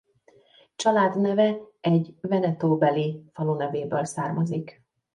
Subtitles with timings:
[0.75, 4.81] Családneve egy Veneto-beli falu nevéből származik.